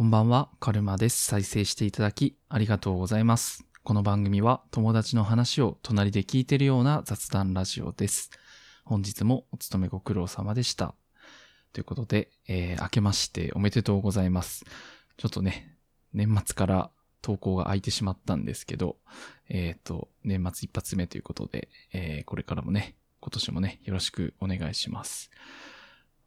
[0.00, 1.26] こんばんは、カルマです。
[1.26, 3.66] 再生していただきありがとうございます。
[3.82, 8.30] この番組は友達の話を隣で聞いてるような雑談ラジオです。
[8.86, 10.94] 本日もお勤めご苦労様でした。
[11.74, 14.64] ということで、えー明けましておめでとうございます。
[15.18, 15.76] ちょっとね、
[16.14, 16.90] 年末から
[17.20, 18.96] 投稿が空いてしまったんですけど、
[19.50, 25.30] えっ、と、年末一発目ということで、えーこれからもね、今年もね、よろしくお願いします。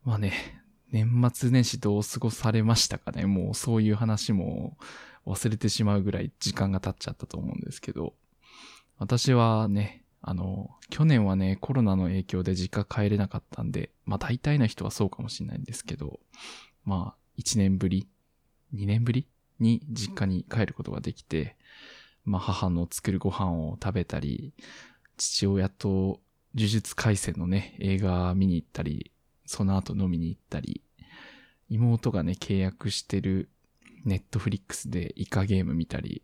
[0.04, 0.62] まあね、
[0.94, 3.26] 年末年始どう過ごされましたかね？
[3.26, 4.77] もうそういう話も
[5.26, 8.13] 忘れてしまうぐらい時間が経っちゃったと思うんですけど、
[8.99, 16.20] 私はね、あの、去年はね、コロナの影響で実家帰れなかったんで、まあ大体の人はそうかもしれないんですけど、
[16.85, 18.07] まあ1年ぶり
[18.76, 19.27] ?2 年ぶり
[19.60, 21.57] に実家に帰ることができて、
[22.23, 24.54] まあ母の作るご飯を食べたり、
[25.18, 26.21] 父親と
[26.54, 29.12] 呪術廻戦のね、映画見に行ったり、
[29.46, 30.82] その後飲みに行ったり、
[31.70, 33.50] 妹がね、契約してる
[34.06, 36.24] ネットフリックスでイカゲーム見たり、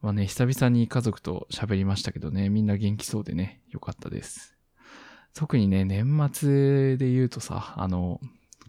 [0.00, 4.56] まあね、久々に家族と喋りましたけどね、みんな元気そうでね、よかったです。
[5.34, 8.20] 特にね、年末で言うとさ、あの、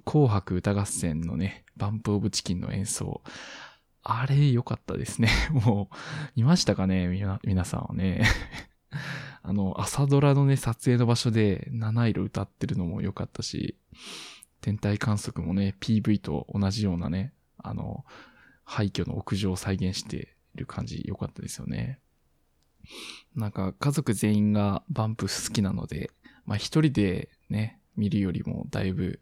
[0.06, 3.22] 紅白歌合戦のね、バンプオブチキンの演奏、
[4.04, 5.30] あれ良かったですね。
[5.52, 5.95] もう、
[6.36, 7.08] 見ましたかね、
[7.44, 8.23] 皆さんはね。
[9.44, 13.75] あの、朝ドラのね、撮影の場所で七色歌ってるのも良かったし、
[14.61, 18.06] 天体観測もね、PV と同じようなね、あの、
[18.64, 22.00] 廃墟の屋上を再現してる感じ良かったですよね。
[23.36, 26.11] なんか家族全員がバンプ好きなので、
[26.45, 29.20] まあ一人でね、見るよりもだいぶ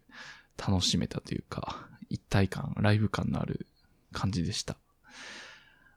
[0.56, 3.66] 楽しめたというか、一体感、ライブ感のある
[4.12, 4.76] 感じでした。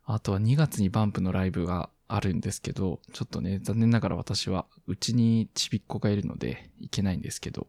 [0.06, 7.68] あとは2月にバンプのライブがあるんですけど、ちょっとね、残念ながら私は、うちにちびっ子がいるので、行けないんですけど、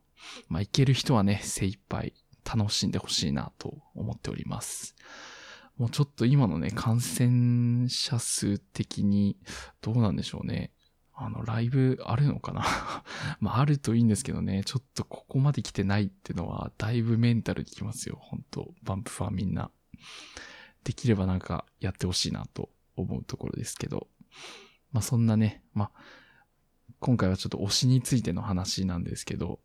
[0.49, 4.95] まあ、行ける人はね、精一杯楽しんでほしいなと思っております。
[5.77, 9.37] もうちょっと今のね、感染者数的に、
[9.81, 10.73] どうなんでしょうね。
[11.17, 12.65] あの、ライブあるのかな？
[13.41, 19.71] まあ、あるといいんですけどね、ちょっとここまで来てないってのは、だいぶメンタルきますよ、本当バンプファンみんな。
[20.85, 24.09] できればなんかやってほしいなと思うところですけど。
[24.93, 25.91] まあそんなね、まあ、
[27.01, 29.61] 今回はちょっと推しについての話なんですけど、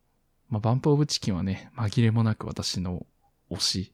[0.50, 3.06] まあバンプオブチキンはね、紛れもなく私の
[3.52, 3.94] 推し、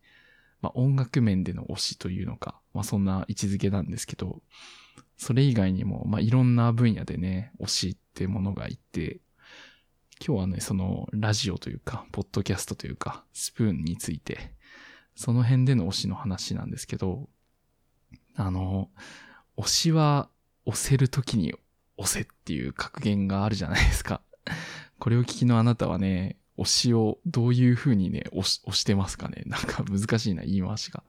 [0.62, 4.42] まあ音楽面での推しというのか、まあそんな位置づけなんですけど、
[5.18, 9.20] それ以外にも、まあいろんな分野でね、推しってものがいて、
[10.26, 14.54] 今日はね、そのラジオというか、ポッドキャストというか、スプーンについて、
[15.16, 17.30] その辺での推しの話なんですけど、
[18.36, 18.90] あの、
[19.58, 20.30] 推しは
[20.66, 21.54] 押せるときに
[21.98, 24.22] 押せっていう格言があるじゃないですか。
[25.00, 31.04] これを聞きのあなたはね、推しをどういう風にね、押し押してますかねなんか難しいな、言い回しが。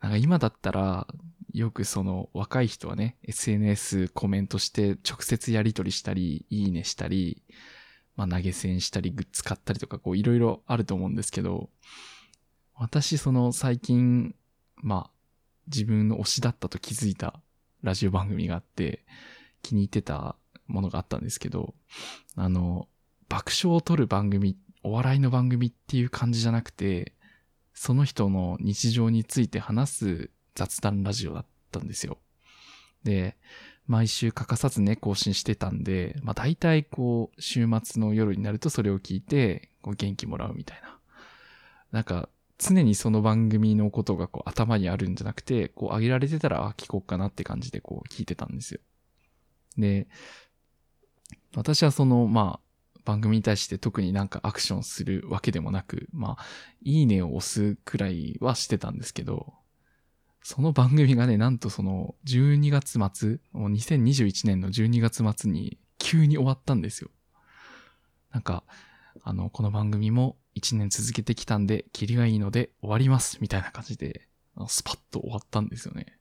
[0.00, 1.06] なんか今だったら、
[1.52, 7.42] よくその若い人はね、SNS コメントして直接やり取りしたり、いいねしたり、
[8.16, 11.70] まあ投げ銭したり、グッズ買ったりとか、こういろいろあると思うんですけど、
[12.74, 14.34] 私その最近、
[14.76, 15.10] まあ
[15.66, 17.40] 自分の推しだったと気づいた
[17.82, 19.04] ラジオ番組があって、
[19.62, 20.36] 気に入ってた
[20.66, 21.74] ものがあったんですけど、
[22.36, 22.88] あの、
[23.28, 27.14] 爆笑を取る番組、お笑いの番組っていう感じじゃなくて、
[27.74, 32.18] その人の日常について話す雑談ラジオだったんですよ。
[33.04, 33.36] で、
[33.86, 40.98] 毎週欠かさずね、更新してたんで、まあ大体こう、週末の夜になるとそれを聞いて、こう元気もらうみたいな。
[41.90, 42.28] なんか、
[42.60, 48.80] 常にその番組のことがこう頭にあるんじゃなくて、こう上げられてたら、あ、聞こうかなって感じでこう聞いてたんですよ。
[49.78, 50.06] で、
[51.56, 56.44] 私はその、まあ、番組に対して特になんかアクションするわけでもなく、まあ、
[56.82, 59.54] いいねを押すくらいはしてたんですけど、
[60.42, 67.10] その番組がね、なんとその12月末、もう2021年の12月末に急に終わったんですよ。
[68.32, 68.64] なんか、
[69.22, 74.28] あの、この番組も1年続けてきたんで、キリがいいので終わります、みたいな感じで、
[74.68, 76.18] スパッと終わったんですよね。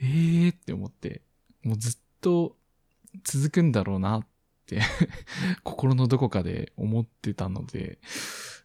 [0.00, 1.22] えーって思って、
[1.62, 2.56] もうずっと
[3.24, 4.26] 続くんだろうなっ
[4.66, 4.80] て
[5.62, 7.98] 心のどこかで思ってたので、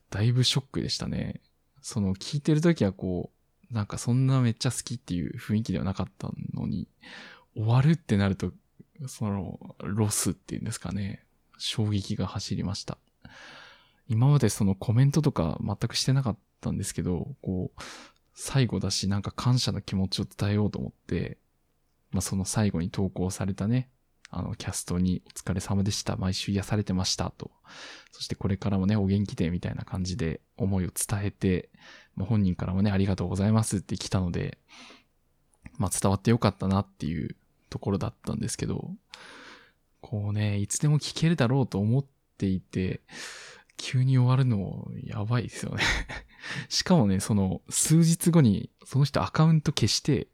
[0.09, 1.41] だいぶショックでしたね。
[1.81, 3.31] その聞いてるときはこ
[3.69, 6.87] う、なんかそんなめっちゃ好きっていう雰囲気ではなかったのに、
[7.55, 8.53] 終わるってなると、
[9.07, 11.25] その、ロスっていうんですかね。
[11.57, 12.97] 衝撃が走りました。
[14.11, 17.81] 今までそのコメントとか全くしてなかったんですけど、こう、
[18.33, 21.37] 最後だしなんか感謝の気持ちを伝えようと思って、
[22.11, 23.89] まあその最後に投稿されたね、
[24.29, 26.17] あの、キャストにお疲れ様でした。
[26.17, 27.31] 毎週癒されてました。
[27.31, 27.51] と。
[28.11, 31.69] そしてこれからもね、お元気で、みたいな感じで思いを伝えて、
[32.15, 34.57] もう本人からもね、ありがとうございますって来たので、
[35.77, 37.37] まあ伝わってよかったなっていう
[37.69, 38.91] ところだったんですけど、
[40.01, 42.05] こうね、いつでも聞けるだろうと思っ
[42.37, 43.01] ていて、
[43.81, 45.83] 急に終わるのやばいですよね
[46.69, 50.27] しかもね、その数日後にその人アカウント消して、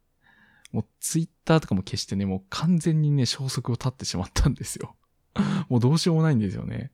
[0.73, 4.97] もうツイッターとかも消してね、もう完全にね、消息を絶ってしまったんですよ
[5.69, 6.91] もうどうしようもないんですよね。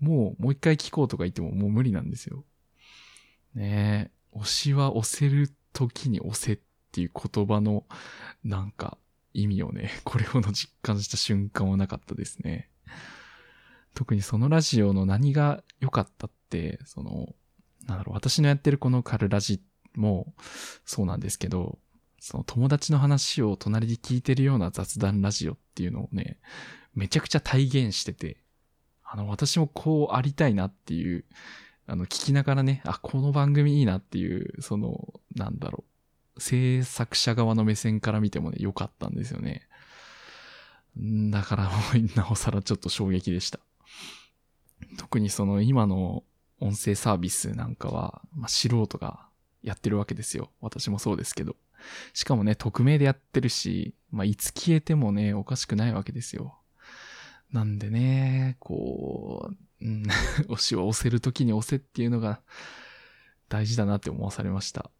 [0.00, 2.44] もう、もう一回聞こうとか言ってももう無理なんですよ。
[3.54, 6.58] ねえ、推しは押せる時に押せっ
[6.90, 7.86] ていう言葉の、
[8.42, 8.98] なんか、
[9.32, 12.68] 意味をね、これほど実感した瞬間はなかったですね。
[13.94, 17.34] 特にそのラジオの何が良かったって、その、
[17.86, 19.60] なんだろう、私のやってるこのカルラジ
[19.94, 20.34] も
[20.84, 21.78] そうなんですけど、
[22.18, 26.38] その友達の話を隣で聞いてるような雑談ラジオっていうのをね、
[26.94, 28.38] めちゃくちゃ体現してて、
[29.04, 31.24] あの、私もこうありたいなっていう、
[31.86, 35.84] あの、聞きながらね、あ、この番組いいなっていう、その、なんだろ
[36.36, 39.68] う、制作者側の目線から見てもね、良かったんですよね。
[40.96, 43.60] だからもう、なおさらちょっと衝撃でした。
[44.98, 46.24] 特にその今の
[46.60, 49.26] 音声サービスなんかは、まあ、素人が
[49.62, 50.50] やってるわけですよ。
[50.60, 51.56] 私もそうですけど。
[52.12, 56.58] しかもね、匿名でやってるし、まあ、いつ消えてもね、おかしくないわけですよ。
[57.52, 59.50] なんでね、こ
[59.80, 60.02] う、うん、
[60.48, 62.40] 押しを押せるときに押せっていうのが
[63.48, 64.90] 大事だなって思わされました。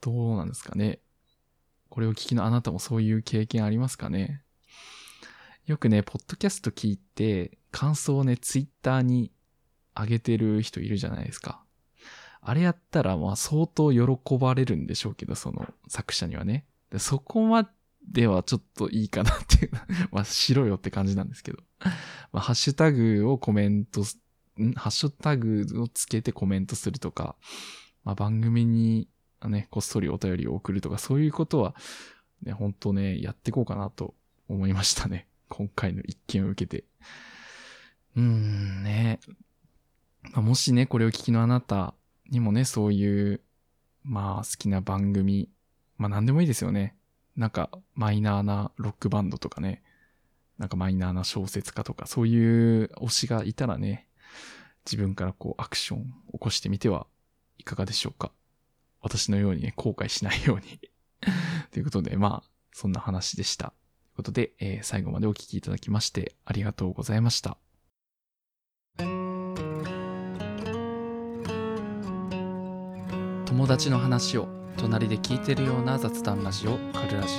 [0.00, 1.00] どうなんですかね。
[1.88, 4.42] これを聞きのあなたもそういう経験ありますかね
[5.70, 9.30] よくね、ポッドキャスト聞いて、感想をね、ツイッターに
[9.94, 11.62] 上げてる人いるじゃないですか。
[12.40, 16.66] あれやったら、まあ相当喜ばれるんでしょうけど、その作者にはね。
[16.90, 17.70] でそこま
[18.04, 19.70] ではちょっといいかなっていう
[20.10, 21.58] まあしろよって感じなんですけど。
[22.32, 24.72] まあハッシュタグをコメント、ん？
[24.72, 27.36] ハッシュタグをつけてコメントするとか、
[28.02, 29.08] まあ番組に
[29.44, 31.76] ね、こっそりお便りを送るとか、そういうことは、
[32.42, 34.16] ね、本当ね、やっていこうかなと
[34.48, 35.29] 思いましたね。
[35.50, 36.84] 今回の一件を受けて。
[38.16, 39.20] うーんね。
[40.32, 41.94] まあ、もしね、これを聞きのあなた
[42.30, 43.40] にもね、そういう、
[44.02, 45.50] まあ好きな番組、
[45.98, 46.96] まあ何でもいいですよね。
[47.36, 49.82] なんかマイナーなロックバンドとかね、
[50.58, 54.06] なんかマイナーな小説家とか、そういう推しがいたらね、
[54.86, 57.06] 自分からこうアクション起こしてみては
[57.58, 58.32] いかがでしょうか。
[59.02, 60.80] 私のようにね、後悔しないように
[61.70, 63.72] ということで、まあ、そんな話でした。
[64.20, 67.56] ということで、えー、最後までお聴きいただきましてありがとうございました。
[73.46, 74.46] 友達の話を
[74.76, 77.34] 隣で聞いてるような雑談ラジオカルラジ。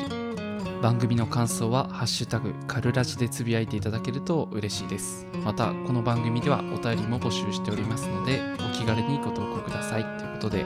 [0.81, 5.27] 番組の感想は「ハッシュタグカルラジ」でつぶやいていただけると嬉しいです。
[5.45, 10.17] またこの番組ではお便りも募集しておりますのでお気軽にご投稿ください。
[10.17, 10.65] ということで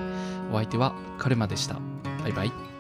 [0.50, 1.75] お相手はカルマでした。
[2.23, 2.75] バイバイ。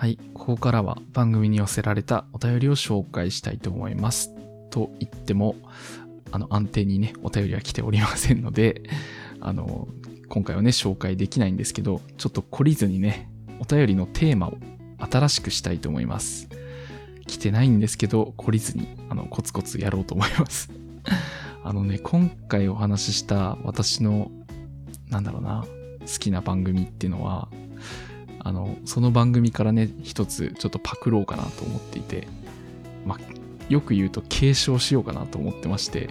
[0.00, 4.34] はい、ここからは番組に寄せられたお便りを紹介したいと思います。
[4.70, 5.56] と言っても、
[6.32, 8.80] あの、安定にね、お便りは来ておりませんので、
[9.42, 9.88] あの、
[10.30, 14.56] 今回はね、紹介できないんですけど、ちょっと懲りずにね、お便りのテーマを
[15.00, 16.48] 新しくしたいと思います。
[17.26, 20.70] 来てないんですけど、懲りずに、あの、コツコツやろうと思います。
[21.62, 24.30] あのね、今回お話しした私の、
[25.10, 25.66] なんだろうな、
[26.00, 27.50] 好きな番組っていうのは、
[28.40, 32.26] あの、その番組からね、一つちょっとパクろうかなと思っていて、
[33.04, 33.18] まあ、
[33.68, 36.10] よく言うと継承しようかなと思ってまして、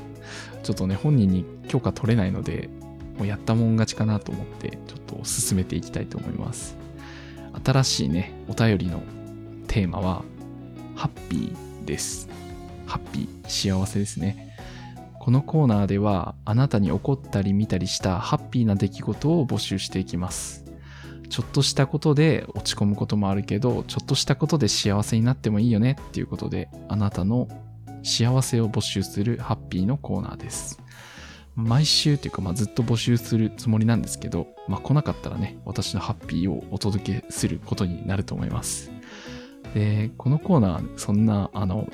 [0.63, 2.69] ちょっとね、本人に許可取れないので、
[3.17, 6.77] もうやったもん勝ちかなと思って、ちょっと進めていきたいと思います。
[7.63, 9.01] 新しいね、お便りの
[9.67, 10.23] テーマは、
[10.95, 12.29] ハッピーです。
[12.85, 14.55] ハッピー、幸せですね。
[15.19, 20.68] このコーナーでは、あなたに起こったり見たりしたハッピーな出来事を募集していきます。
[21.29, 27.47] ちょっとしたことで落ち込むこともあるけど、ちょっとしたことで幸せになってもいいよねっていうことで、あなたの
[28.03, 30.81] 幸せを募集するハッピーのコーナーです。
[31.55, 38.91] 毎週というか、まあ、ずっと募集するつもりなんですけど、まあ、来なかったらね、私のハッピーをお届けすることになると思います。
[39.73, 41.89] で、このコーナー、そんな、あの、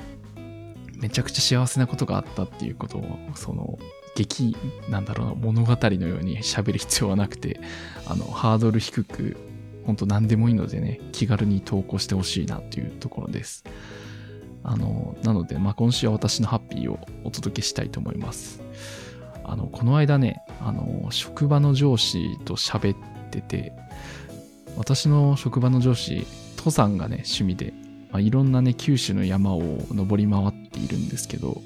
[0.98, 3.80] めちゃくちゃ幸せなことがあったっていうことを、その、
[4.15, 4.55] 劇、
[4.89, 7.60] なんだろうな、物語のように喋る必要はなくて、
[8.07, 9.38] あの、ハードル低く、
[9.86, 13.65] 本当何でもいいのでね、気軽に投稿してほしいなっていうところです。
[14.63, 18.62] あの、なので、まあ、今週は私のハッピーをお届けしたいと思います。
[19.43, 22.98] あの、この間ね、あの、職場の上司と喋っ
[23.29, 23.74] てて、
[24.77, 26.25] 私の職場の上司、
[26.57, 27.74] 登山がね、趣味で、
[28.12, 31.62] まあ、いろんなね、九州の山を登り回っているんですけど、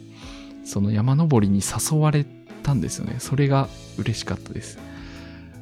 [0.65, 2.38] その山登りに誘われて
[2.69, 3.15] たんですよね。
[3.19, 4.77] それが嬉しかったです。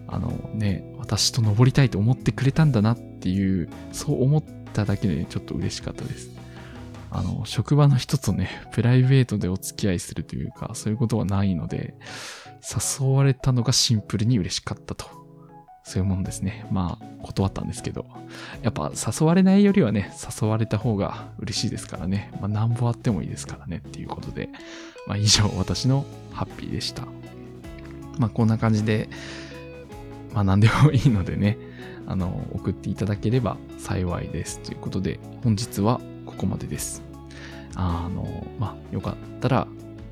[0.08, 6.30] あのね、私と登りたいと思ってくれたんだなっていう、そう思っただけで、ちょっと嬉しかったです。
[7.10, 11.96] あの、職場の人とね、プライベートでお付き合いするというか、そういうことはないので、
[13.00, 15.27] 誘われたのがシンプルに嬉しかったと。
[15.88, 16.66] そういうもんですね。
[16.70, 18.06] まあ、断ったんですけど。
[18.62, 22.30] やっぱ誘われないよりはね、誘われた方が嬉しいですからね。
[22.42, 24.50] まあ、なんぼあってもいいですからねっていうことで。
[25.08, 27.04] まあ、以上、私のハッピーでした。
[28.18, 29.08] まあ、こんな感じで、
[30.34, 31.58] まあ、何でもいいのでね、
[32.06, 34.60] あの、送っていただければ幸いです。
[34.60, 37.02] ということで、本日はここまでです。
[37.76, 39.68] あの、まあ、よかったら、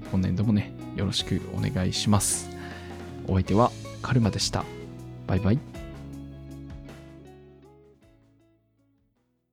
[0.10, 2.50] 今年度もね、よろしくお願いします。
[3.28, 4.64] お相手はカルマでした。
[5.28, 5.75] バイバイ。